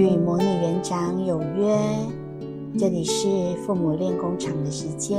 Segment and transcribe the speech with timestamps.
[0.00, 1.78] 与魔女园长有约，
[2.78, 5.18] 这里是父母练功场的时间，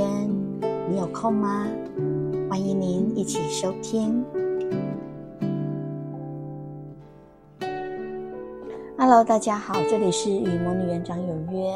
[0.90, 1.68] 你有空吗？
[2.50, 4.24] 欢迎您一起收听。
[8.98, 11.72] Hello，大家好，这里是与魔女园长有约，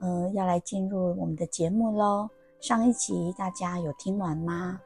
[0.00, 2.28] 呃，要来进入我们的节目喽。
[2.60, 4.78] 上一集大家有听完吗？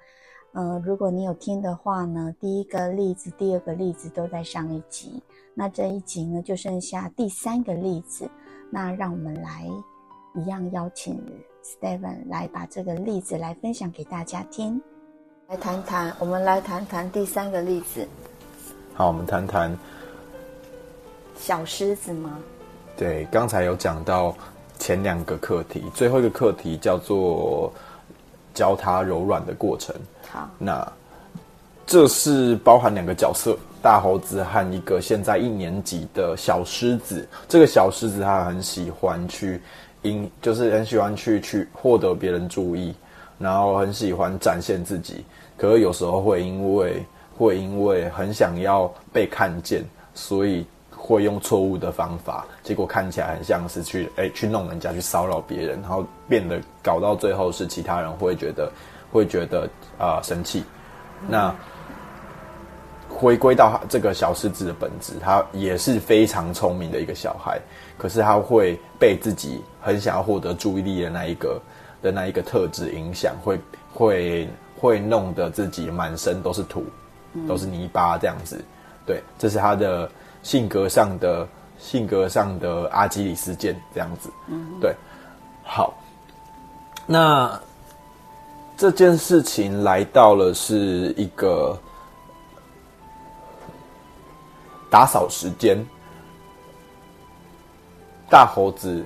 [0.52, 5.22] 呃，如果你有听的话呢，第一个例子、第二个例子都在上一集。
[5.54, 8.28] 那这一集呢，就剩下第三个例子。
[8.68, 9.68] 那让我们来
[10.34, 11.22] 一样邀请
[11.62, 14.80] Steven 来把这个例子来分享给大家听。
[15.46, 18.06] 来谈谈，我们来谈谈第三个例子。
[18.94, 19.76] 好，我们谈谈
[21.36, 22.38] 小狮子吗？
[22.96, 24.34] 对，刚才有讲到
[24.80, 27.72] 前两个课题，最后一个课题叫做
[28.54, 29.94] 教他柔软的过程。
[30.30, 30.92] 好，那
[31.86, 37.28] 这是包含两个角色，大猴子和一个现在一年级的小狮子。
[37.48, 39.60] 这个小狮子他很喜欢去，
[40.02, 42.94] 因就是很喜欢去去获得别人注意，
[43.38, 45.24] 然后很喜欢展现自己。
[45.56, 47.04] 可是有时候会因为
[47.36, 50.64] 会因为很想要被看见，所以
[51.14, 58.70] 会用错误的方法，结果看起来很像是去哎去弄人家，去骚扰别人，然后变得搞到最后是其他人会觉得。
[59.12, 60.62] 会觉得啊、呃、生气，
[61.28, 61.52] 那
[63.08, 67.60] 回归到这个小狮子的本质，他也是非常聪明的一个小孩，
[67.98, 71.60] 可是他会被自己很想要获得注意力的那一个
[72.00, 73.58] 的那一个特质影响，会
[73.92, 76.84] 会会弄得自己满身都是土，
[77.48, 78.64] 都是泥巴这样子。
[79.04, 80.08] 对，这是他的
[80.42, 81.46] 性格上的
[81.78, 84.30] 性格上的阿基里斯腱这样子。
[84.80, 84.94] 对，
[85.64, 85.94] 好，
[87.06, 87.60] 那。
[88.76, 91.78] 这件事情来到了是一个
[94.88, 95.76] 打扫时间，
[98.30, 99.04] 大猴子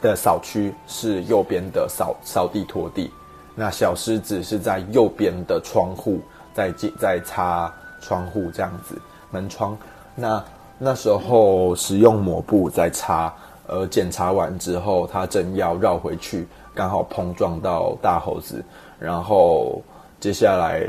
[0.00, 3.12] 的扫区是右边的扫扫地拖地，
[3.54, 6.22] 那小狮子是在右边的窗户
[6.54, 8.98] 在在擦窗户这样子
[9.32, 9.76] 门窗，
[10.14, 10.44] 那
[10.78, 13.34] 那时候使用抹布在擦，
[13.66, 16.46] 呃检查完之后，他正要绕回去。
[16.74, 18.64] 刚好碰撞到大猴子，
[18.98, 19.82] 然后
[20.18, 20.88] 接下来，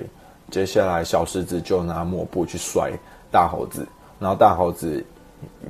[0.49, 2.89] 接下来小狮子就拿抹布去甩
[3.29, 3.85] 大猴子，
[4.17, 5.05] 然后大猴子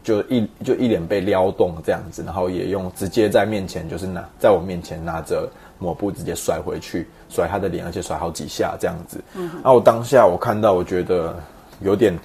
[0.04, 9.20] 就一就一脸被撩动这样子，然后也用直接在面前就是拿在我面前拿着抹布直接甩回去，甩他的脸，而且甩好几下这样子。
[9.34, 11.36] 嗯，然后我当下我看到，我觉得
[11.82, 12.16] 有点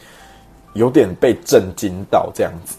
[0.75, 2.79] 有点被震惊到这样子。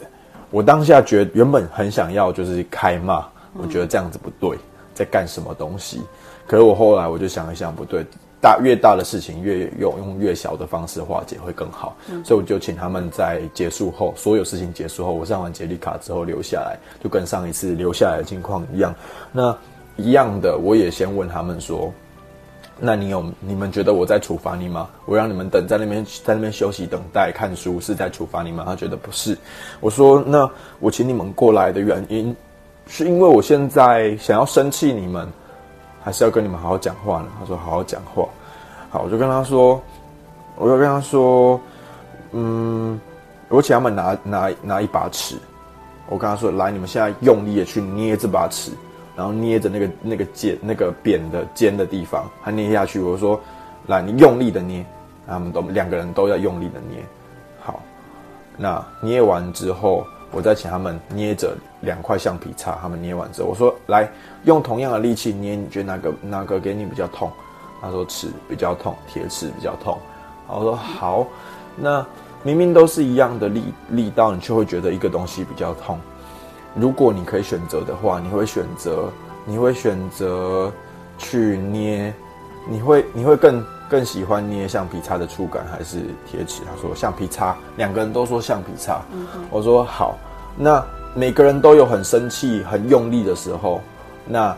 [0.52, 4.58] 我当下觉得原本很想要就是开骂，我觉得这样子不对。
[4.92, 6.02] 在干什么东西？
[6.46, 8.06] 可是我后来我就想一想，不对，
[8.42, 11.96] 大越大的事情越用用越小的方式化解会更好。
[12.12, 12.22] 嗯。
[12.26, 18.94] 所以我就请他们在结束后，所有事情结束后，我上完杰里卡之后留下来，就跟上一次留下来的情况一样。
[19.32, 19.56] 那
[19.96, 21.94] 一样的，我也先问他们说
[22.80, 24.90] ：“那你有你们觉得我在处罚你吗？
[25.06, 29.38] 我让你们等在那边在那边休息等待看书是在处罚你吗？”他觉得不是。
[29.80, 32.36] 我说：“那我请你们过来的原因。”
[32.88, 35.28] 是因为我现在想要生气你们，
[36.04, 37.28] 还是要跟你们好好讲话呢？
[37.40, 38.28] 他说：“好好讲话。”
[38.90, 39.80] 好，我就跟他说，
[40.56, 41.62] 我就跟他说，
[42.32, 43.00] 嗯，
[43.50, 45.36] 我请他们拿拿拿一把尺，
[46.08, 48.72] 我跟他说：“来，你们现在用力的去捏这把尺，
[49.20, 53.38] 然后捏着那个那个尖那个扁的尖的地方，他捏下去。”我说
[53.88, 54.86] ：“来，你用力的捏。”
[55.28, 57.04] 他们都两个人都要用力的捏。
[57.60, 57.82] 好，
[58.56, 60.08] 那捏完之后。
[60.32, 64.08] 我再请他们捏着两块橡皮擦，他们捏完之后，我说：“来，
[64.44, 67.32] 用同样的力气捏，你觉得哪个哪个给你比较痛？”
[67.82, 69.98] 他说：“尺比较痛，铁尺比较痛。”
[70.48, 71.26] 我说：“好，
[71.76, 72.06] 那
[72.44, 76.00] 明明都是一样的力力道，你却会觉得一个东西比较痛。
[76.76, 79.10] 如果你可以选择的话，你会选择
[79.46, 80.72] 你会选择
[81.18, 82.14] 去捏，
[82.68, 86.62] 你会你会更。”更喜欢捏橡皮擦的触感还是铁尺？
[86.64, 89.02] 他说橡皮擦，两个人都说橡皮擦。
[89.12, 90.16] 嗯、我说好，
[90.56, 90.86] 那
[91.16, 93.82] 每个人都有很生气、很用力的时候，
[94.28, 94.56] 那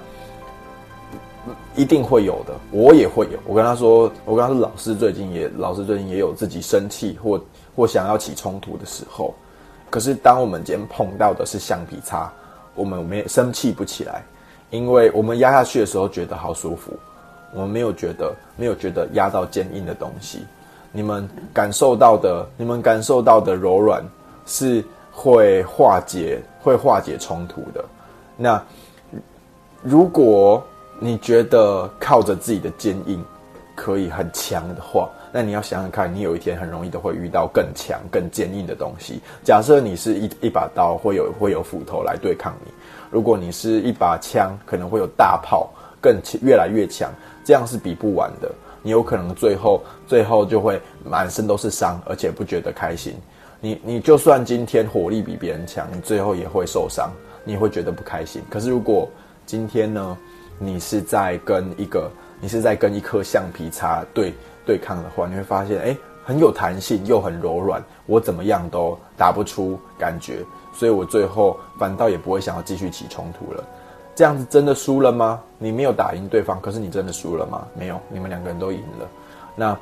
[1.78, 3.40] 一定会有的，我也会有。
[3.46, 7.42] 我跟他说，我跟他说，老师最近也，老师最近也有自己生气或
[7.74, 9.34] 或想要起冲突的时候。
[9.92, 12.32] 可是当我们今天碰到的是橡皮擦，
[12.74, 14.24] 我们没生气不起来，
[14.70, 16.94] 因为我们压下去的时候觉得好舒服。
[17.54, 20.46] 我们没有觉得，没有觉得压到坚硬的东西。
[20.94, 24.02] 你们感受到的，你们感受到的柔软，
[24.46, 27.84] 是会化解，会化解冲突的。
[28.38, 28.64] 那
[29.84, 30.64] 如果
[31.00, 33.22] 你觉得靠着自己的坚硬
[33.76, 39.22] 可以很强的话，那你要想想看，你有一天很容易都会遇到更强、更坚硬的东西。
[39.44, 42.72] 假设你是一一把刀，会有会有斧头来对抗你；
[43.10, 45.70] 如果你是一把枪，可能会有大炮，
[46.02, 47.10] 更越来越强。
[47.46, 48.52] 这样是比不完的。
[48.84, 53.14] 你有可能最后最后就会满身都是伤，而且不觉得开心。
[53.62, 57.10] 你你就算今天火力比别人强，你最后也会受伤，
[57.46, 58.42] 你会觉得不开心。
[58.50, 59.10] 可是如果
[59.46, 60.18] 今天呢，
[60.60, 62.12] 你是在跟一个
[62.42, 64.34] 你是在跟一颗橡皮擦对。
[64.72, 70.38] 对抗的话，你会发现，哎，很有弹性又很柔软，我怎么样都打不出感觉，
[70.72, 73.62] 所以我最后反倒也不会想要继续起冲突了。
[74.16, 75.42] 这样子真的输了吗？
[75.58, 77.68] 你没有打赢对方，可是你真的输了吗？
[77.78, 79.10] 没有，你们两个人都赢了。
[79.58, 79.78] 那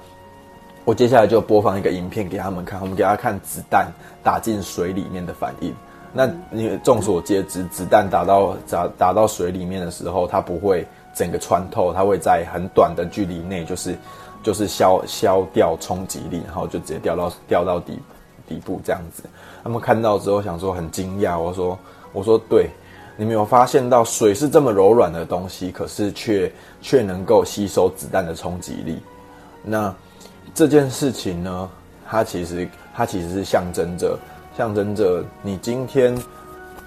[0.86, 3.92] 我接下来就播放一个影片给他们看，我们给他看子弹
[4.24, 5.72] 打进水里面的反应。
[6.12, 10.84] 那你众所皆知，子弹打到打打到水里面的时候，它不会
[11.14, 13.96] 整个穿透，它会在很短的距离内就是。
[14.42, 18.00] 就是消消掉冲击力，然后就直接掉到掉到底
[18.48, 19.24] 底部这样子。
[19.64, 21.78] 他们看到之后想说很惊讶，我说
[22.14, 22.70] 我说对，
[23.18, 26.52] 你没有发现到水是这么柔软的东西，可是却
[26.82, 29.00] 却能够吸收子弹的冲击力。
[29.64, 29.94] 那
[30.56, 31.70] 这件事情呢，
[32.08, 34.18] 它其实它其实是象征着
[34.58, 36.18] 象征着你今天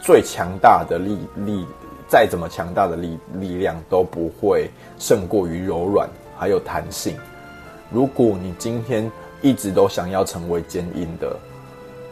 [0.00, 1.66] 最强大的力力，
[2.08, 6.08] 再怎么强大的力力量都不会胜过于柔软
[6.38, 7.16] 还有弹性。
[7.92, 9.10] 如果你今天
[9.40, 11.36] 一直都想要成为坚硬的，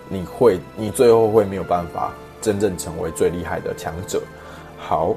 [0.08, 4.22] 你会，你最后会没有办法真正成为最厉害的强者。
[4.78, 5.14] 好，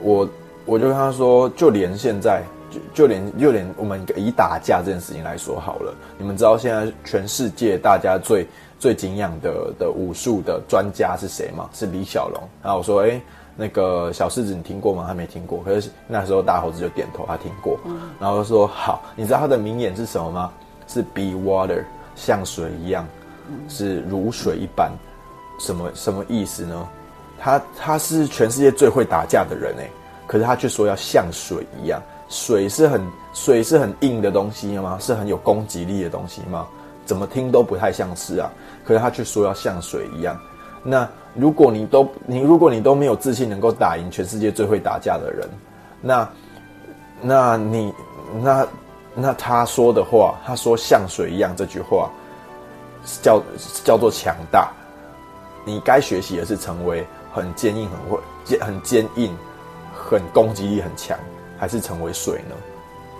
[0.00, 0.28] 我
[0.64, 8.46] 我就跟他说，就连现在，就就连就连我们以打架这件事情来说好了，你们知道现在全世界大家最
[8.78, 11.68] 最敬仰的的武术的专家是谁吗？
[11.72, 12.42] 是李小龙。
[12.62, 13.20] 然后我说，诶。
[13.60, 15.04] 那个小狮子你听过吗？
[15.08, 15.60] 他没听过。
[15.64, 17.76] 可是那时候大猴子就点头，他听过。
[17.86, 20.52] 嗯、然后就说好，你知道他的名言是什么吗？
[20.86, 21.82] 是 Be water，
[22.14, 23.04] 像水一样，
[23.68, 24.92] 是如水一般。
[25.58, 26.88] 什么什么意思呢？
[27.36, 29.90] 他他是全世界最会打架的人哎，
[30.28, 32.00] 可是他却说要像水一样。
[32.28, 34.96] 水是很水是很硬的东西吗？
[35.00, 36.64] 是很有攻击力的东西吗？
[37.04, 38.48] 怎么听都不太像是啊。
[38.84, 40.38] 可是他却说要像水一样。
[40.82, 45.48] 那如果你都你如果你都没有自信能够打赢全世界最会打架的人，
[46.00, 46.28] 那
[47.20, 47.92] 那你
[48.42, 48.66] 那
[49.14, 52.10] 那他说的话，他说像水一样这句话
[53.22, 53.42] 叫
[53.84, 54.70] 叫做强大。
[55.64, 59.36] 你该学习的是成为很坚硬、很会很坚硬、
[59.92, 61.18] 很攻击力很强，
[61.58, 62.54] 还是成为水呢？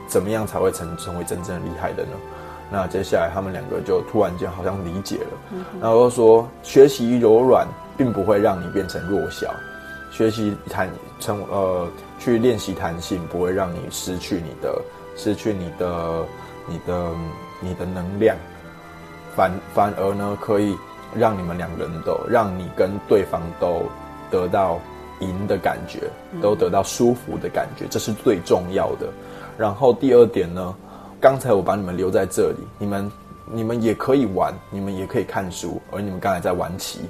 [0.07, 2.13] 怎么样才会成成为真正厉害的呢？
[2.71, 7.67] 那接下来他们两个就突然间好像理解了，嗯、然后又说学习柔软
[7.97, 9.55] 并不会让你变成弱小，
[10.11, 10.89] 学习弹
[11.19, 11.89] 成呃
[12.19, 14.81] 去练习弹性不会让你失去你的
[15.17, 16.25] 失去你的
[16.67, 17.11] 你的
[17.61, 18.37] 你的能量，
[19.35, 20.77] 反反而呢可以
[21.15, 23.83] 让你们两个人都让你跟对方都
[24.31, 24.79] 得到
[25.21, 26.01] 赢的感觉，
[26.43, 29.09] 都得到舒服的感觉，这是最重要的。
[29.57, 30.75] 然后第二点呢？
[31.21, 33.13] 刚才我把你们留在这里，你们
[33.45, 37.01] 你们也可以玩，你们也可以看书，而你们刚才在玩棋，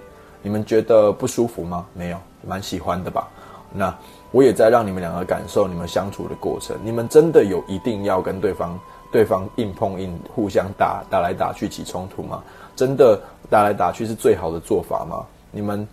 [0.41, 1.85] 你们觉得不舒服吗？
[1.93, 2.17] 没有，
[2.47, 3.29] 蛮喜欢的吧？
[3.71, 3.95] 那
[4.31, 6.75] 我也在让你们两个感受你们相处的过程。
[6.83, 8.81] 你们真的有一定要跟对方
[9.13, 12.43] 对方硬碰硬，互相打打来打去起冲突吗？
[12.75, 15.23] 真的打来打去是最好的做法吗？
[15.51, 15.87] 你们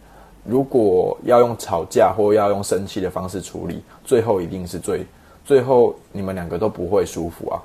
[0.46, 5.06] 如果要用吵架或要用生气的方式处理，最后一定是最
[5.44, 7.60] 最后你们两个都不会舒服啊。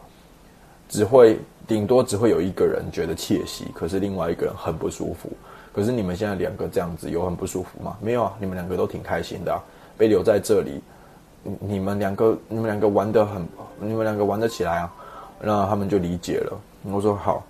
[0.90, 5.30] 只会顶多只会有一个人觉得窃喜，可是另外一个人很不舒服。
[5.72, 7.96] 可是你们现在两个这样子有很不舒服吗？
[8.00, 9.62] 没有啊，你们两个都挺开心的啊，
[9.96, 10.82] 被留在这里，
[11.60, 13.46] 你们两个你们两个玩得很，
[13.78, 14.92] 你们两个玩得起来啊。
[15.40, 16.60] 那他们就理解了。
[16.82, 17.46] 我说好，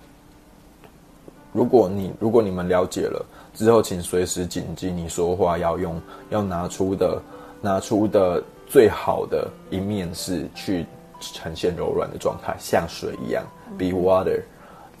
[1.51, 7.19] 如果你如果你们了解了之后，请随时谨记你说话要用要拿出的
[7.59, 10.85] 拿出的最好的一面是去。
[11.21, 13.45] 呈现柔软的状态，像水一样
[13.77, 14.41] ，be water，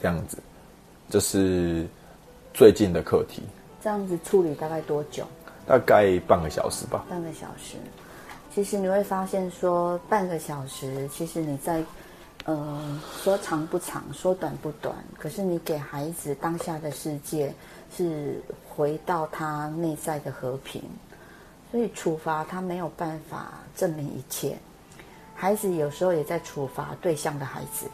[0.01, 0.37] 这样子，
[1.09, 1.87] 这是
[2.53, 3.41] 最近的课题。
[3.83, 5.25] 这样子处理大概多久？
[5.67, 7.05] 大概半个小时吧。
[7.09, 7.77] 半个小时，
[8.53, 11.83] 其实你会发现说，半个小时，其实你在，
[12.45, 17.53] 呃，说长不长，说短不短，可是你给孩子当下的世界
[17.95, 20.81] 是回到他内在的和平，
[21.71, 24.57] 所以处罚他没有办法证明一切。
[25.41, 27.87] 孩子有时候也在处罚对象的孩子，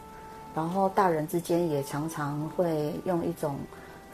[0.54, 3.56] 然后大人之间也常常会用一种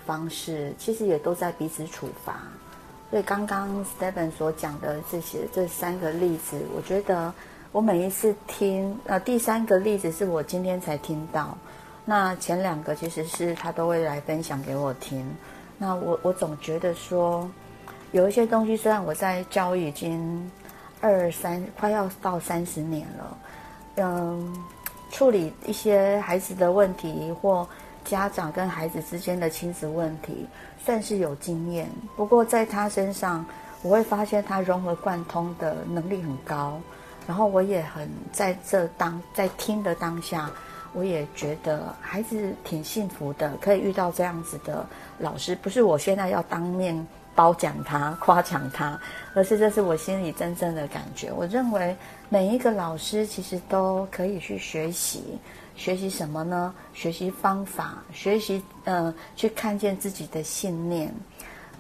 [0.07, 2.37] 方式，其实也都在彼此处罚。
[3.11, 7.35] 所以刚刚 Stephen 所讲的这些这三个例子，我觉得
[7.73, 11.59] 我每一次听，呃，第三个例子是我今天才听到，
[12.05, 15.29] 那前两个其实是他都会来分享给我听。
[15.77, 17.51] 那我我总觉得说，
[18.13, 20.49] 有一些东西虽然我在教育已经
[21.05, 23.39] 二三快要到三十年了，
[23.97, 24.65] 嗯，
[25.11, 27.69] 处理一些孩子的问题或
[28.07, 30.47] 家长跟孩子之间的亲子问题，
[30.83, 31.87] 算是有经验。
[32.17, 33.45] 不过在他身上，
[33.83, 36.81] 我会发现他融会贯通的能力很高。
[37.27, 40.51] 然后我也很在这当在听的当下，
[40.95, 44.87] 我也觉得孩子挺幸福的，可以遇到这样子的
[45.19, 45.55] 老师。
[45.57, 48.99] 不是我现在要当面褒奖他、夸奖他，
[49.35, 51.33] 而是这是我心里真正的感觉。
[51.33, 51.97] 我认为
[52.29, 55.39] 每一个老师其实都可以去学习，
[55.77, 56.75] 学习什么呢？
[56.93, 61.13] 学习方法，学习呃，去看见自己的信念，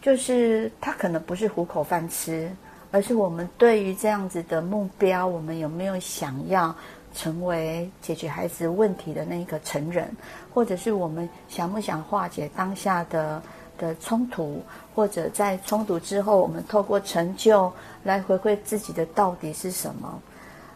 [0.02, 2.50] 就是他可能不是糊口饭吃。
[2.90, 6.72] 而是我们对于这样子的目标，我们有没有想要
[7.12, 10.08] 成为解决孩子问题的那一个成人，
[10.52, 13.42] 或者是我们想不想化解当下的
[13.78, 14.62] 的冲突，
[14.94, 20.20] 或者在冲突之后，我们透过成就来回馈自己的到底是什么？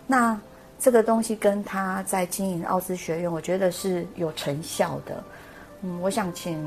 [0.07, 0.39] 那
[0.79, 5.23] 这个东西跟他在经营奥兹学院，我觉得是有成效的。
[5.83, 6.59] 嗯，我想请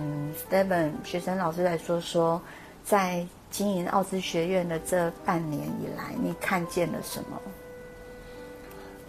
[0.50, 2.42] Steven 学生老师来说说，
[2.84, 3.26] 在。
[3.52, 7.38] 经营奥兹学院的这半年以来，你看见了什么？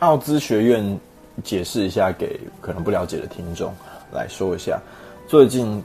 [0.00, 0.98] 奥兹学院
[1.44, 3.72] 解释一下给可能不了解的听众
[4.12, 4.80] 来说一下，
[5.28, 5.80] 最近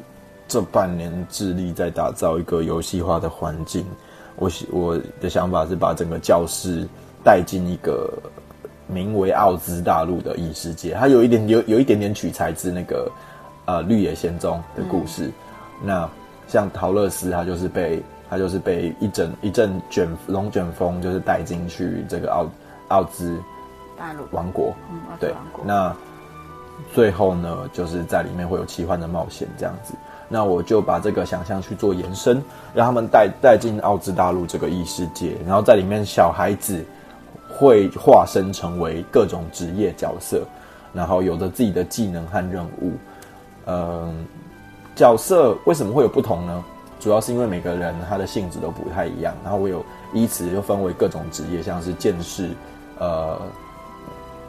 [0.48, 3.86] 这半年致力在打造一个游戏化的环境。
[4.36, 6.88] 我我的想法是把整个教室
[7.24, 8.12] 带进一个
[8.88, 13.12] 名为奥兹大陆的异世界，它有一点有有一点点取材自那个
[13.66, 15.28] 呃绿野仙踪的故事。
[15.28, 16.10] 嗯、那
[16.48, 18.02] 像陶乐斯，他就是被。
[18.30, 22.46] 他就是被一阵一阵卷龙卷风，就是带进去这个奥
[22.90, 23.42] 奥兹
[23.98, 24.76] 大陆王国。
[24.92, 25.34] 嗯，对。
[25.64, 25.96] 那
[26.94, 29.94] 最后呢，就是在里面会有奇幻的冒险这样子。
[30.30, 32.44] 那我就把这个想象去做延伸，
[32.74, 36.84] 让他们带带进奥兹大陆这个异世界，然后在里面小孩子
[37.50, 40.44] 会化身成为各种职业角色，
[40.94, 42.92] 然后有着自己的技能和任务。
[43.66, 44.26] 嗯，
[44.96, 46.64] 角色为什么会有不同呢？
[47.00, 52.50] 主要是因为每个人他的性质都不太一样，然后我有依此又分为各种职业，像是剑士、
[52.98, 53.40] 呃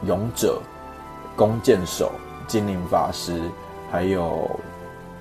[0.03, 0.59] 勇者、
[1.35, 2.11] 弓箭手、
[2.47, 3.39] 精灵法师，
[3.91, 4.49] 还有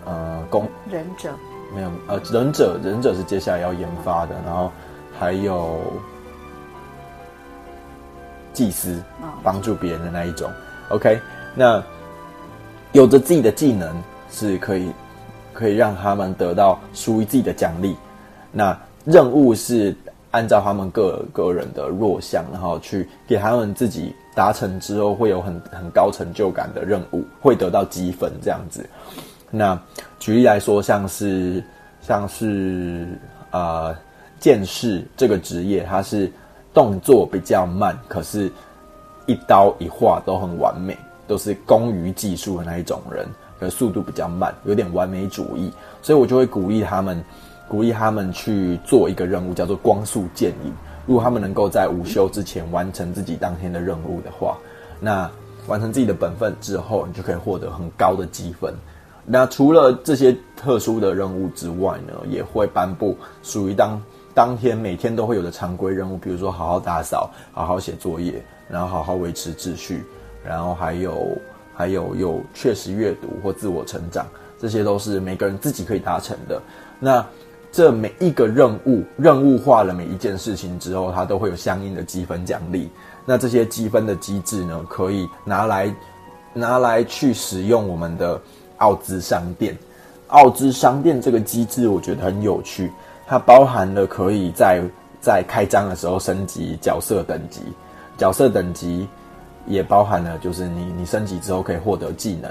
[0.08, 1.30] 呃工忍者，
[1.74, 4.72] 没有呃忍者，忍者是接下来要研发的，然后
[5.18, 5.78] 还有
[8.52, 9.02] 祭司，
[9.42, 10.50] 帮助别人的那一种。
[10.88, 11.20] OK，
[11.54, 11.82] 那
[12.92, 14.90] 有着自己的技能是可以。
[15.54, 17.96] 可以让他们得到属于自己的奖励。
[18.52, 19.92] 那任务是
[20.30, 28.88] 按照他们个个人的弱项，然后去给他们自己达成之后会有很很高成就感的任务，会得到积分这样子。
[29.50, 29.80] 那
[30.18, 31.62] 举例来说，像是
[32.00, 33.08] 像是
[33.50, 33.96] 呃
[34.38, 36.30] 剑士这个职业，它是
[36.72, 38.50] 动作比较慢，可是
[39.26, 43.26] 一刀一划都很完美，都是工于技术的那一种人。
[43.60, 47.20] 的速度比较慢，有点完美主义，所以我就会鼓励他们，
[47.66, 50.72] 鼓励他们去做一个任务，叫做光速剑影。
[51.06, 54.56] 如果他们能够在午休之前完成自己当天的任务的话，
[55.00, 55.28] 那
[55.66, 58.72] 完成自己的本分之后，你就可以获得很高的积分。
[59.28, 64.02] 那除了这些特殊的任务之外呢，也会颁布属于当
[64.34, 70.02] 当天每天都会有的常规任务，比如说好好打扫、好好写作业，然后好好维持秩序，
[70.44, 71.36] 然后还有。
[71.78, 74.26] 还有有确实阅读或自我成长，
[74.60, 76.60] 这些都是每个人自己可以达成的。
[76.98, 77.24] 那
[77.70, 82.90] 这每一个任务，任务化了每一件事情之后，它都会有相应的积分奖励。
[83.24, 85.94] 那这些积分的机制呢，可以拿来
[86.52, 88.40] 拿来去使用我们的
[88.78, 89.76] 奥兹商店。
[90.28, 92.90] 奥兹商店这个机制，我觉得很有趣。
[93.26, 94.82] 它包含了可以在
[95.20, 97.60] 在开张的时候升级角色等级，
[98.16, 99.06] 角色等级。
[99.66, 102.50] 也包含了，就是你你升级之后可以获得技能，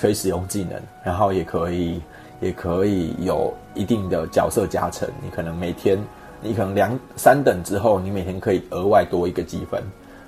[0.00, 0.72] 可以使用技能，
[1.04, 2.02] 然后也可以
[2.40, 5.08] 也可以有一定的角色加成。
[5.22, 5.96] 你可能每天，
[6.42, 9.80] 你可能两三等之后，你每天可以额外多一个积分，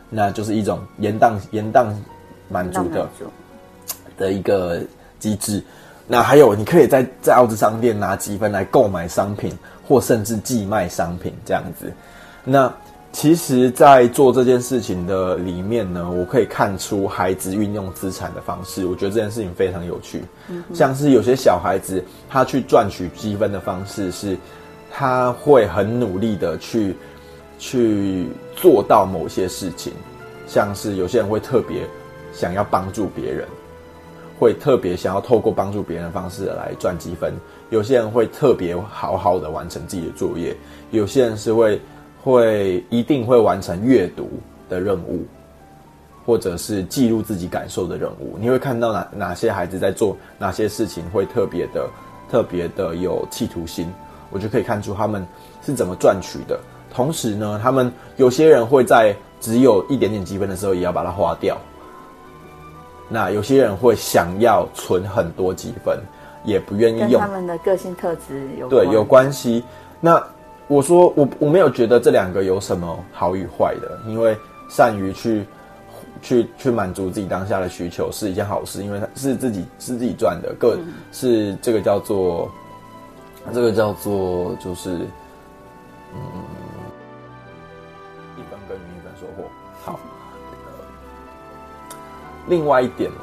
[0.09, 1.93] 那就是一种延宕延宕
[2.49, 3.09] 满足的
[4.17, 4.81] 的一个
[5.19, 5.63] 机制。
[6.07, 9.53] 那还有，你可以在在奥兹商店拿积分来购买商品，
[9.87, 11.93] 或甚至寄卖商品这样子。
[12.45, 12.73] 那
[13.13, 18.87] 其实，在做这件事情的里面呢，我可以看出孩子运用资产的方式。
[18.87, 20.23] 我觉得这件事情非常有趣。
[20.49, 24.37] 嗯，像是有些小孩子，他去赚取积分的方式是，
[24.91, 26.97] 他会很努力的去
[27.59, 29.93] 去做到某些事情。
[30.47, 31.83] 像是有些人会特别
[32.33, 33.47] 想要帮助别人，
[34.38, 37.35] 会特别想要透过帮助别人的方式来赚积分，
[37.71, 40.57] 有些人会特别好好的完成自己的作业，
[40.92, 41.80] 有些人是会
[42.23, 44.30] 会一定会完成阅读
[44.68, 45.25] 的任务，
[46.25, 48.37] 或者是记录自己感受的任务。
[48.38, 51.88] 你会看到哪哪些孩子在做哪些事情会特别的
[52.30, 53.92] 特别的有企图心，
[54.30, 55.26] 我就可以看出他们
[55.64, 56.59] 是怎么赚取的。
[56.95, 61.59] 同时呢，他们有些人会在只有一点点积分的时候也要把它花掉。
[63.09, 65.99] 那有些人会想要存很多积分，
[66.45, 67.21] 也不愿意用。
[67.21, 68.69] 他们的个性特质有。
[68.69, 69.65] 对，有关系。
[70.00, 70.23] 那
[70.67, 74.37] 我说我我没有觉得这两个有什么好与坏的，因为
[74.69, 75.47] 善于去
[76.21, 82.50] 去去满足自己当下的需求是一件好事，因为是自己是自己赚的，个、嗯、是这个叫做
[83.53, 84.91] 这个叫做就是
[86.15, 86.21] 嗯，
[92.49, 93.21] 另外一点呢，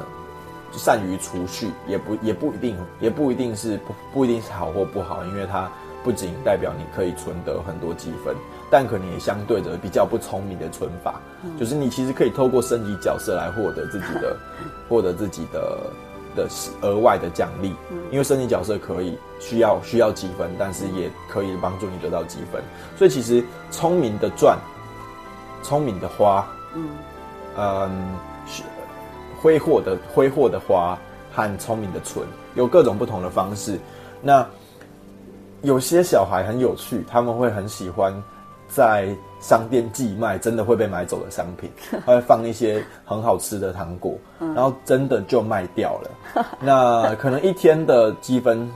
[0.72, 5.70] 善于储蓄也不也不一定，也不一定是不不一定是好或不好，因为它
[6.04, 8.34] 不仅代表你可以存得很多积分，
[8.70, 14.36] 但可能也相对着比较不聪明的存法，嗯、就是你其实可以透过升级角色来获得自己的
[14.88, 15.90] 获得自己的
[16.36, 16.48] 的
[16.82, 17.74] 额外的奖励，
[18.12, 22.62] 因为升级角色可以需要需要积分，但是也可以帮助你得到积分，
[22.96, 24.58] 所以其实聪明的赚，
[25.62, 26.88] 聪明的花，嗯。
[27.56, 27.90] 嗯。
[29.40, 30.98] 挥霍的挥霍的花
[31.32, 33.78] 和聪明的存，有各种不同的方式。
[34.22, 34.46] 那
[35.62, 38.12] 有些小孩很有趣，他们会很喜欢
[38.68, 39.08] 在
[39.40, 41.70] 商店寄卖真的会被买走的商品，
[42.06, 46.10] 他会放一些很好吃的糖果，然后真的就卖掉了。
[46.60, 48.68] 那可能一天的积分，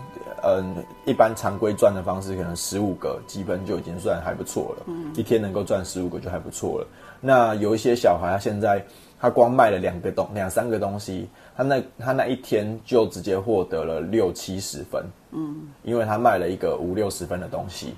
[0.43, 0.75] 嗯，
[1.07, 4.87] 一般常规赚的方式，可能十五个积分就已经算还不错了。
[5.15, 6.87] 一天能够赚十五个就还不错了。
[7.21, 8.85] 那有一些小孩，他现在。
[9.21, 17.95] 他光卖了两个东两三个东西，他那他那一天就直接获得了六七十分，嗯，因为他卖了一个五六十分的东西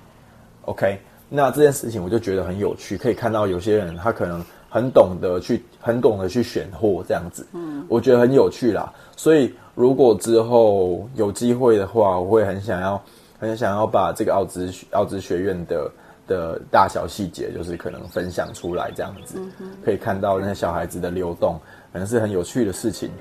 [0.65, 8.93] ，OK，那这件事情我就觉得很有趣，可以看到有些人他可能很懂得去很懂得去选货这样子，嗯，我觉得很有趣啦。
[9.15, 13.01] 所以如果之后有机会的话，我会很想要
[13.39, 15.89] 很想要把这个奥兹奥兹学院的。
[16.27, 19.37] 的大小细节，就是可能分享出来这样子，
[19.83, 21.59] 可以看到那些小孩子的流动，
[21.91, 23.11] 可能是很有趣的事情。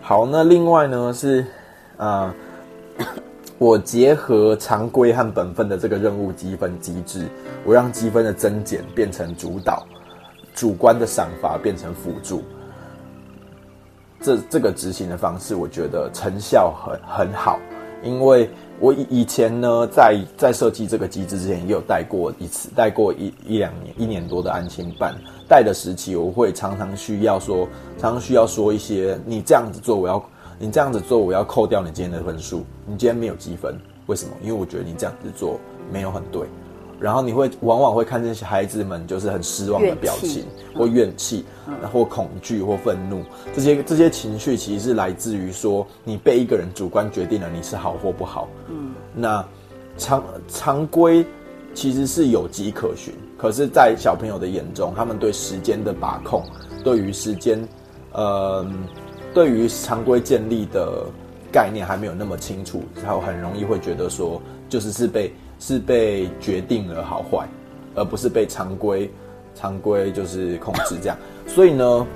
[0.00, 1.42] 好，那另外呢是，
[1.96, 2.34] 啊、
[2.98, 3.06] 呃，
[3.58, 7.28] 我结合常规和本分的这个任务积分机制，
[7.64, 9.86] 我让积分的增减变成主导，
[10.54, 12.42] 主观的赏罚变成辅助。
[14.20, 17.58] 这这个执行的方式，我觉得成效很很好，
[18.02, 18.50] 因为。
[18.80, 25.14] 我以以前呢，在在设计这个机制之前，也有带过一次，带过一一两年，一年多的安心班。
[25.46, 30.24] 带的时期，我会常常需要说，常常需要说一些，你这样子做，我要
[30.58, 34.32] 你这样子做，我要扣掉你今天的分数，你今天没有积分，为什么？
[34.42, 35.60] 因为我觉得你这样子做
[35.92, 36.46] 没有很对。
[37.00, 41.46] 然后你会往往会看见孩子们就是很失望的表情，或怨气，
[41.80, 48.46] 然后恐惧或愤怒，这些这些情绪其实是来自于说你被一个人主观决定了你是好或不好。
[48.68, 49.42] 嗯，那
[49.96, 51.24] 常常规
[51.72, 56.44] 其实是有迹可循，可是，在小朋友的眼中，他们对时间的把控，
[56.84, 57.66] 对于时间，
[58.12, 58.66] 呃，
[59.32, 61.06] 对于常规建立的
[61.50, 65.32] 概念还没有那么清楚，然后很容易会觉得说，就是是被。
[65.60, 67.46] 是被决定了好坏，
[67.94, 69.08] 而不是被常规
[69.54, 71.16] 常规就是控制这样。
[71.46, 72.06] 所以呢，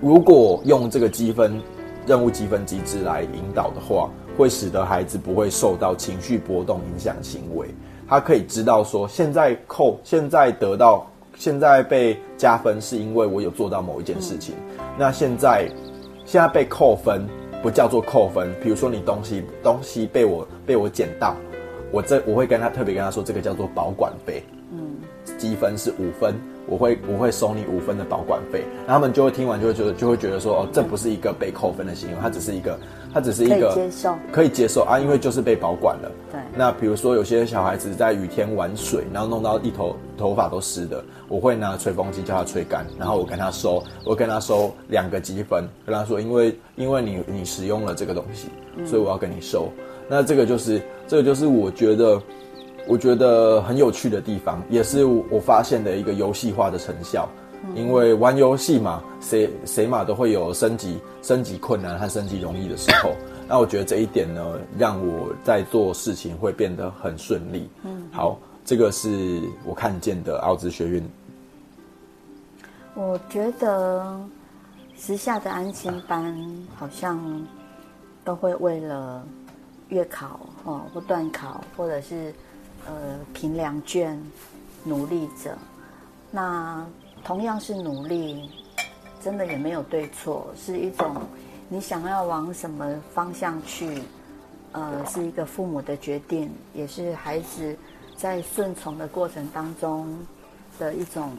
[0.00, 1.58] 如果用这个积分
[2.06, 7.68] 任务积分机制来引导的话，会使得孩子不会受到情绪波动影响行为。
[8.08, 14.54] 他可以知道说，现在扣，现在得到，现在被加分是因为我有做到某一件事情。
[14.78, 15.70] 嗯、那现在
[16.24, 17.26] 现在被扣分
[17.62, 21.36] 不叫做扣分，比如说你东西东西被我被我捡到。
[21.92, 24.96] 我这我会跟他特别跟他说，这个叫做保管费，嗯，
[25.38, 26.34] 积分是五分，
[26.66, 32.80] 我会我会收你五分的保管费，然后他们就会听完就会觉得就会觉得说，哦，这不是一个被扣分的行为，它只是一个，
[33.12, 36.10] 它只是一个可以接受，可以接受啊，因为就是被保管了。
[36.32, 36.40] 对。
[36.56, 48.48] 那比如说有些小孩子在雨天玩水，然后弄到一头头发都湿的，我会拿吹风机叫他吹干，然后我跟他收，我跟他收两个积分，跟他说，因为因为你你使用了这个东西，
[48.86, 49.68] 所以我要跟你收。
[50.08, 52.22] 那这个就是，这个就是我觉得，
[52.86, 57.28] 我觉得很有趣的地方，也是我发现的一个游戏化的成效。
[57.74, 63.12] 因为玩游戏嘛，谁谁嘛都会有升级、升级困难和升级容易的时候。
[63.48, 67.68] 那我觉得这一点呢，让我在做事情会变得很顺利。
[67.84, 71.04] 嗯，好，这个是我看见的奥兹学院。
[72.94, 74.20] 我觉得。
[74.94, 76.32] 时下的安亲班
[76.76, 77.18] 好像
[78.22, 79.26] 都会为了
[79.92, 82.34] 月考哦或段考，或者是
[82.86, 84.18] 呃评量卷
[84.82, 85.56] 努力着。
[86.30, 86.84] 那
[87.22, 88.50] 同样是努力，
[89.22, 91.14] 真的也没有对错，是一种
[91.68, 94.02] 你想要往什么方向去，
[94.72, 97.76] 呃，是一个父母的决定，也是孩子
[98.16, 100.18] 在顺从的过程当中
[100.78, 101.36] 的一种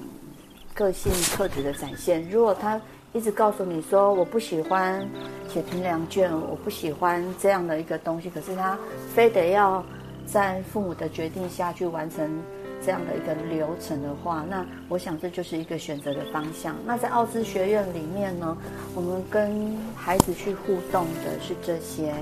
[0.76, 2.30] 个性特质的展现。
[2.30, 2.80] 如果他
[3.13, 5.08] 一直告诉你说我不喜欢
[5.47, 8.78] 写评量卷，我不喜欢这样的一个东西，可是他
[9.13, 9.84] 非得要
[10.26, 12.41] 在父母的决定下去完成
[12.84, 16.76] 这样的一个流程的话，那我想这就是一个选择的方向。
[16.86, 18.58] 那在奥兹学院里面呢，
[18.95, 22.15] 我们跟孩子去互动的是这些，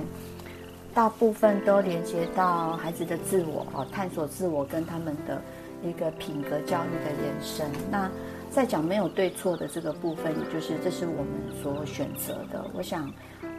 [0.93, 5.41] 大部分都连接到孩子的自我哦，探索自我跟他们的
[5.82, 7.65] 一个品格教育的延伸。
[7.89, 8.12] 那
[8.52, 11.28] 在讲没有对错的这个部分，也就是这是我们
[11.64, 12.70] 所选择的。
[12.74, 13.10] 我想，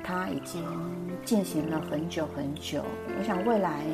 [0.05, 0.63] 它已经
[1.25, 2.85] 进行了很久很久。
[3.19, 3.87] 我想未来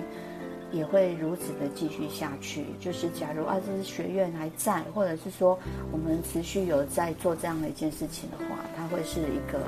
[0.72, 2.66] 也会如此的继续下去。
[2.80, 5.56] 就是假如奥兹学院还在，或者是说
[5.92, 9.60] 我们持续有在做这样的一件事情的话，它会是一个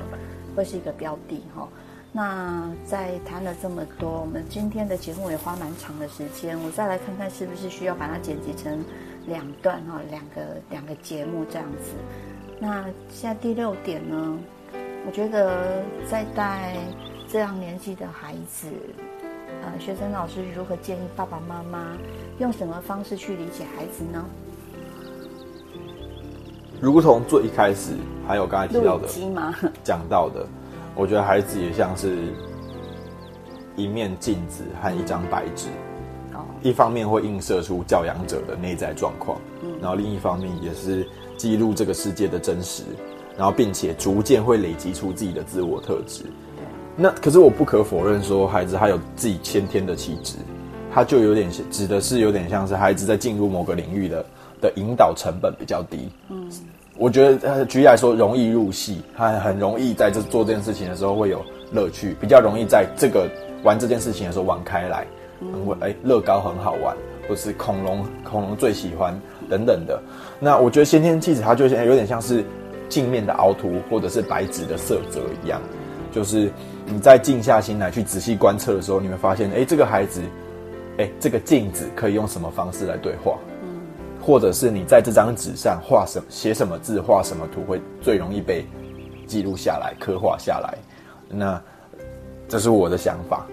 [0.53, 1.65] 会是一个标的哈。
[2.11, 8.83] 那在谈了这么多，我们今天的节目也花蛮长的时间，我再来看看是不是需要把它剪辑成。
[9.27, 11.93] 两段哈，两个两个节目这样子。
[12.59, 14.37] 那现在第六点呢？
[15.05, 16.75] 我觉得在带
[17.27, 18.67] 这样年纪的孩子，
[19.63, 21.97] 呃，学生老师如何建议爸爸妈妈
[22.37, 24.23] 用什么方式去理解孩子呢？
[26.79, 27.93] 如同最一开始
[28.27, 29.07] 还有刚才提到的
[29.83, 30.47] 讲到的，
[30.95, 32.17] 我觉得孩子也像是
[33.75, 35.67] 一面镜子和一张白纸。
[36.61, 39.39] 一方面会映射出教养者的内在状况，
[39.81, 42.83] 然后另一方面也是记录这个世界的真实，
[43.37, 46.23] 然后并且逐渐会累积出自己的自我特质。
[46.95, 50.35] 那可是我不可否认说，孩子他有自己先天的气质，
[50.93, 54.25] 他就有点指的是有点像是孩子在进入某个领域的
[54.61, 56.09] 的引导成本比较低。
[56.29, 56.51] 嗯，
[56.97, 63.27] 我觉得举例来说，容易入戏，他很容易在这做这件事情的时候会有乐趣，比较容易在这个
[63.63, 65.07] 玩这件事情的时候玩开来。
[65.51, 66.95] 很会哎，乐高很好玩，
[67.27, 70.01] 或是恐龙，恐龙最喜欢等等的。
[70.39, 72.43] 那我觉得先天气质，它就有点像是
[72.87, 75.61] 镜面的凹凸，或者是白纸的色泽一样。
[76.11, 76.51] 就是
[76.85, 80.21] 你在静下心来去仔细观测的时候，你会发现，哎，这个孩子，
[80.97, 83.37] 哎，这个镜子可以用什么方式来对话？
[84.21, 88.65] 或者是你在这张纸上画什、写什么字、画什么图，会最容易被
[89.25, 90.77] 记录下来、刻画下来。
[91.27, 91.59] 那
[92.47, 93.47] 这是我的想法。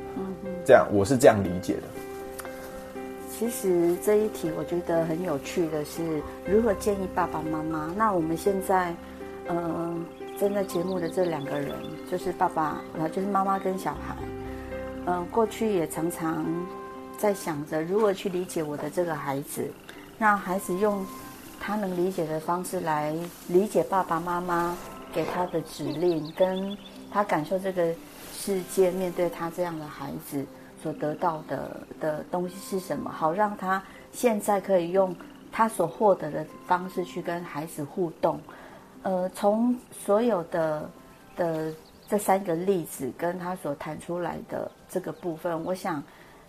[0.68, 1.82] 这样，我是这样理解的。
[3.30, 7.90] 其实这一题我觉得很有趣的是，如何建议爸爸妈妈？
[7.96, 8.94] 那我们现在，
[9.46, 9.96] 呃，
[10.38, 11.74] 正在节目的这两个人，
[12.10, 14.14] 就是爸爸，呃，就是妈妈跟小孩。
[15.06, 16.44] 嗯、过去也常常
[17.16, 19.66] 在想着如何去理解我的这个孩子，
[20.18, 21.02] 让孩子用
[21.58, 24.76] 他能理解的方式来理解爸爸妈妈
[25.14, 26.76] 给他的指令，跟
[27.10, 27.90] 他感受这个
[28.34, 30.44] 世界，面对他这样的孩子。
[30.78, 33.10] 所得到的的东西是什么？
[33.10, 35.14] 好让他现在可以用
[35.50, 38.40] 他所获得的方式去跟孩子互动。
[39.02, 40.90] 呃，从所有的
[41.36, 41.74] 的
[42.08, 46.02] 这三个例子跟他所谈出来的这个部分，我想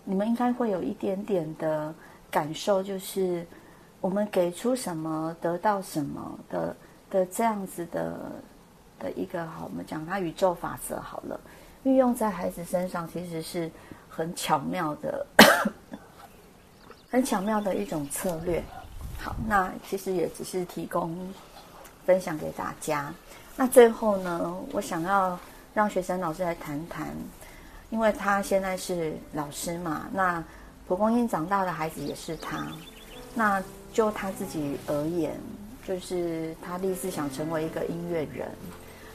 [0.04, 1.94] 你们应该会有一点点的
[2.30, 3.46] 感受，就是
[4.00, 6.76] 我们给出什么得到什么的
[7.10, 8.32] 的这样子的
[8.98, 11.40] 的一个好，我们讲它宇宙法则好了，
[11.82, 13.70] 运用在孩子身上其实是。
[14.10, 15.26] 很巧妙的，
[17.10, 18.62] 很巧妙的一种策略。
[19.22, 21.16] 好，那其实也只是提供
[22.04, 23.14] 分享给大家。
[23.56, 25.38] 那最后呢，我想要
[25.72, 27.08] 让学生老师来谈谈，
[27.90, 30.08] 因为他现在是老师嘛。
[30.12, 30.42] 那
[30.88, 32.66] 蒲公英长大的孩子也是他。
[33.34, 35.38] 那就他自己而言，
[35.86, 38.48] 就是他立志想成为一个音乐人。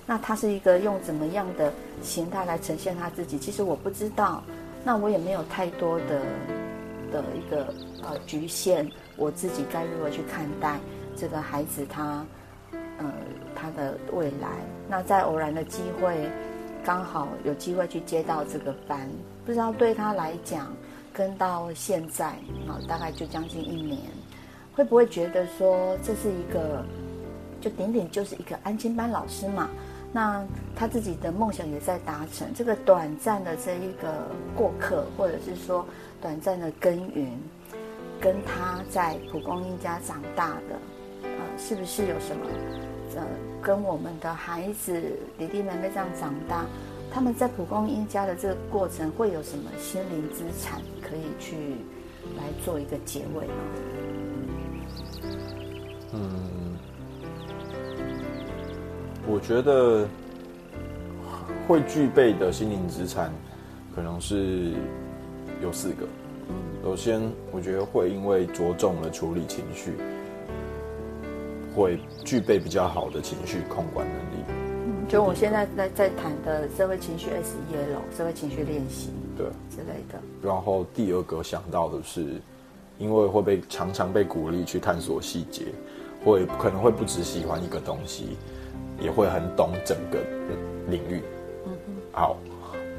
[0.06, 3.40] 那他是一个用怎么样的形态来呈现他自己？
[3.40, 4.44] 其实我不知道。
[4.86, 6.22] 那我也没有太多的
[7.12, 10.80] 的一个呃局限，我自己该如何去看待
[11.18, 12.24] 这个孩子他
[12.72, 13.12] 呃
[13.56, 14.50] 他的未来？
[14.88, 16.30] 那在偶然的机会，
[16.84, 19.10] 刚好有机会去接到这个班，
[19.44, 20.72] 不知道对他来讲，
[21.12, 22.28] 跟到现在
[22.68, 24.00] 啊大概就将近一年，
[24.76, 26.86] 会不会觉得说这是一个
[27.60, 29.68] 就顶顶就是一个安亲班老师嘛？
[30.16, 30.42] 那
[30.74, 35.86] 他自己的梦想也在达成，这个短暂的这一个过客，或者是说
[36.22, 37.38] 短暂的耕耘，
[38.22, 40.80] 跟他在蒲公英家长大的，
[41.24, 42.46] 呃，是不是有什么
[43.18, 43.28] 呃
[43.62, 45.04] 跟我们的孩子
[45.38, 46.64] 弟弟妹妹这样长大，
[47.12, 51.76] 他们在蒲公英家的这个过程会有什么心灵资产可以去
[52.38, 53.54] 来做一个结尾呢？
[56.14, 56.45] 嗯，
[59.28, 60.08] 我觉得
[61.68, 63.32] 会具备的心灵资产
[63.96, 64.72] 可能是
[65.64, 66.06] 有四个。
[66.84, 67.20] 首先，
[67.52, 69.94] 我觉得会因为着重了处理情绪，
[71.76, 74.44] 会具备比较好的情绪控管能力。
[74.86, 80.20] 嗯，就我现在在在谈的社会情绪 SEL 社会情绪练习，对之类的。
[80.44, 82.40] 然后第二个想到的是，
[83.00, 85.64] 因为会被常常被鼓励去探索细节，
[86.24, 88.38] 会可能会不只喜欢一个东西，
[89.00, 90.20] 也会很懂整个
[90.90, 91.22] 领域。
[92.12, 92.38] 好，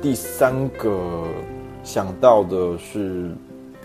[0.01, 1.25] 第三个
[1.83, 3.31] 想到的是。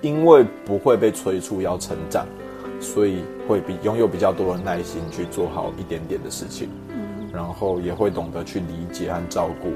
[0.02, 2.26] 因为不会被催促要成长，
[2.80, 9.69] 所以会比拥有比较多的耐心去做好一点点的事情，嗯，然后也会懂得去理解和照顾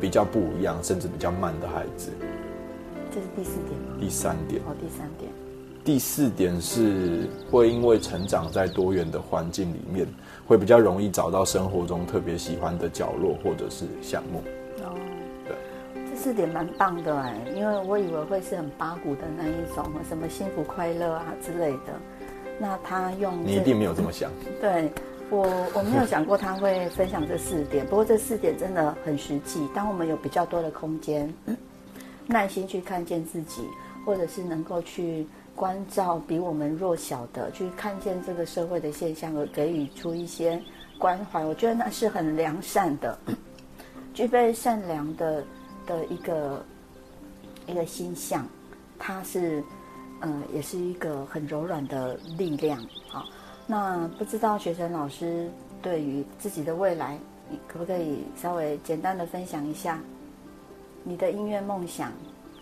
[0.00, 2.12] 比较不一样甚至比较慢的孩子。
[3.12, 3.96] 这是第四点吗？
[3.98, 4.62] 第三点。
[4.62, 5.28] 哦，第三点。
[5.84, 10.06] 第四点是会因为成长在多元的环境里面，
[10.46, 14.42] 会比较容易找到生活中特别喜欢的角落或者是项目。
[15.44, 15.56] 对，
[16.08, 21.92] 这四点蛮棒的哎，因为我以为会是很八股的那一种，什么幸福快乐啊之类的。
[22.60, 24.30] 那他用你一定没有这么想。
[24.60, 24.88] 对，
[25.30, 29.66] 我我没有想过他会分享这四点，不过这四点真的很实际。
[29.74, 31.32] 当我们有比较多的空间，
[32.28, 33.62] 耐心去看见自己，
[34.06, 40.60] 或者是能够去关照比我们弱小的，去看见这个社会的现象而给予出一些
[40.98, 43.18] 关怀，我觉得那是很良善的，
[44.14, 45.44] 具备善良的。
[45.84, 46.64] 的一个
[47.66, 48.46] 一个心象，
[49.00, 49.60] 它是，
[50.20, 52.80] 呃，也是一个很柔软的力量。
[53.08, 53.26] 好，
[53.66, 55.50] 那不知道学生老师
[55.82, 57.18] 对于自己的未来，
[57.50, 60.00] 你可不可以稍微简单的分享一下
[61.02, 62.12] 你的音乐梦想，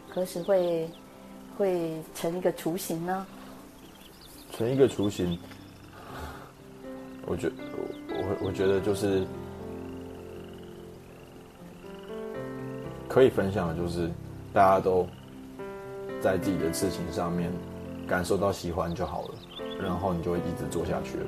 [0.08, 0.88] 何时会
[1.60, 3.26] 会成一个雏形呢？
[4.50, 5.38] 成一个雏形，
[7.26, 7.52] 我觉
[8.08, 9.26] 我我觉得就是。
[13.06, 14.08] 可以分享的就是，
[14.52, 15.04] 大家都
[16.20, 17.50] 在自己的事情上面
[18.06, 19.34] 感受到喜欢就好了，
[19.82, 21.26] 然后你就会一直做下去了。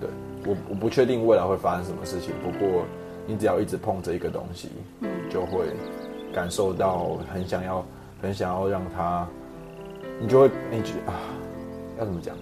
[0.00, 0.08] 对，
[0.46, 2.86] 我我不确定未来会发生什么事情，不过
[3.26, 5.66] 你只要一直碰这一个东西，嗯，就会
[6.32, 7.84] 感受到很想要，
[8.22, 9.28] 很想要让它，
[10.20, 11.20] 你就会你觉得啊，
[11.98, 12.36] 要怎么讲？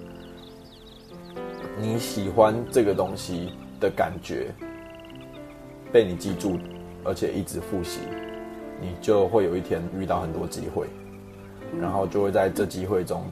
[1.81, 4.53] 你喜欢这个东西的感觉
[5.93, 6.59] 被你记住，
[7.05, 8.01] 而且一直复习。
[8.81, 10.89] 你就会有一天遇到很多机会，
[11.81, 13.23] 然后就会在这机会中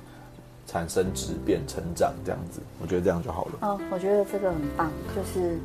[0.64, 3.53] 产生质变、成长，这样子，我觉得这样就好了。
[3.62, 5.59] 哦，我觉得这个很棒，就是，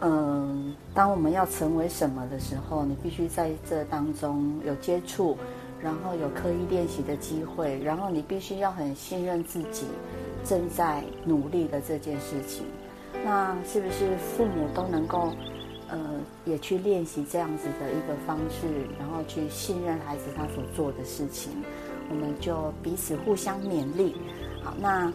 [0.00, 5.38] 嗯、当我们要成为什么的时候，你必须在这当中有接触，
[5.84, 9.86] 然后有刻意练习的机会，然后你必须要很信任自己
[10.42, 12.64] 正在努力的这件事情。
[13.22, 15.32] 那是不是父母都能够？
[15.86, 15.98] 呃，
[16.46, 18.66] 也去练习这样子的一个方式，
[18.98, 21.52] 然后去信任孩子他所做的事情，
[22.08, 24.16] 我们就彼此互相勉励。
[24.62, 25.12] 好，那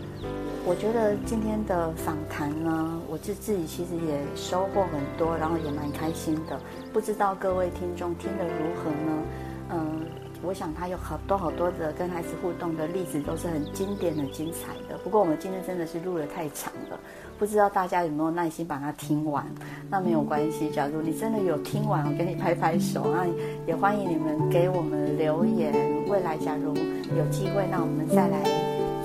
[0.66, 6.58] 我觉得今天的访谈呢，我自自己其实也收获很多，然后也蛮开心的。
[6.94, 9.24] 不知道各位听众听得如何呢？
[9.72, 9.99] 嗯、
[10.42, 14.98] 我想他有好多好多的跟孩子互动的例子，都是很经典、很精彩的。
[15.04, 17.00] 不过我们今天真的是录得太长了。
[17.38, 19.46] 不知道大家有没有耐心把它听完？
[19.90, 20.70] 那没有关系。
[20.70, 23.26] 假如你真的有听完，我给你拍拍手啊！
[23.68, 25.74] 也欢迎你们给我们留言。
[26.08, 26.74] 未来假如
[27.18, 28.42] 有机会，那我们再来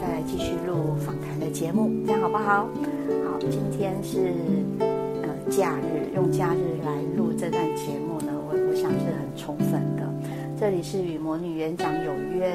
[0.00, 2.68] 再来继续录访谈的节目，这样好不好？
[3.26, 4.32] 好，今天是
[5.22, 10.13] 呃假日，用假日来录这段节目呢，我我想是很充分的。
[10.58, 12.54] 这里是与魔女园长有约，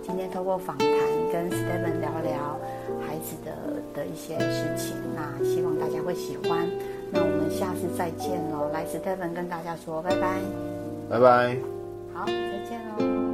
[0.00, 0.88] 今天透过访谈
[1.32, 2.58] 跟 Steven 聊聊。
[3.06, 3.52] 孩子的
[3.94, 6.66] 的一些事情，那希望大家会喜欢。
[7.10, 8.70] 那我们下次再见喽！
[8.72, 10.38] 来，Steven 跟大家说拜拜，
[11.10, 11.56] 拜拜，
[12.14, 13.31] 好，再见喽。